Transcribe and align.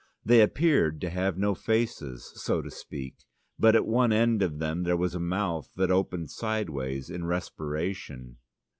They 0.25 0.41
appeared 0.41 0.99
to 1.01 1.11
have 1.11 1.37
no 1.37 1.53
faces, 1.53 2.31
so 2.33 2.63
to 2.63 2.71
speak, 2.71 3.17
but 3.59 3.75
at 3.75 3.85
one 3.85 4.11
end 4.11 4.41
of 4.41 4.57
them 4.57 4.81
there 4.81 4.97
was 4.97 5.13
a 5.13 5.19
mouth 5.19 5.69
that 5.75 5.91
opened 5.91 6.31
sideways 6.31 7.07
in 7.11 7.25
respiration. 7.25 8.37